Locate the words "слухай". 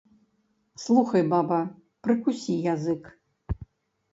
0.83-1.23